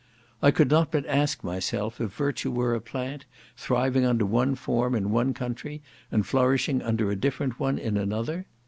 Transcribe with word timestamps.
I 0.41 0.49
could 0.49 0.71
not 0.71 0.89
but 0.91 1.05
ask 1.05 1.43
myself 1.43 2.01
if 2.01 2.09
virtue 2.11 2.49
were 2.49 2.73
a 2.73 2.81
plant, 2.81 3.25
thriving 3.55 4.03
under 4.03 4.25
one 4.25 4.55
form 4.55 4.95
in 4.95 5.11
one 5.11 5.31
country, 5.35 5.83
and 6.11 6.25
flourishing 6.25 6.81
under 6.81 7.11
a 7.11 7.15
different 7.15 7.59
one 7.59 7.77
in 7.77 7.97
another? 7.97 8.47